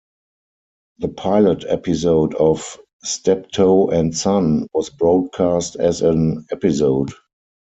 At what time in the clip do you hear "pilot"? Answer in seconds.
1.09-1.63